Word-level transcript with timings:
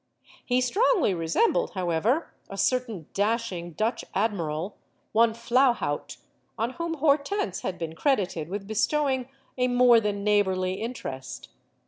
He 0.43 0.61
strongly 0.61 1.13
resembled, 1.13 1.75
however, 1.75 2.33
a 2.49 2.57
certain 2.57 3.05
dashing 3.13 3.73
Dutch 3.73 4.03
admiral, 4.15 4.75
one 5.11 5.35
Flahaut, 5.35 6.17
on 6.57 6.71
whom 6.71 6.95
Hortense 6.95 7.59
had 7.61 7.77
been 7.77 7.93
credited 7.93 8.49
with 8.49 8.65
bestowing 8.67 9.29
a 9.59 9.67
more 9.67 9.99
than 9.99 10.23
neighborly 10.23 10.81
interest. 10.81 11.49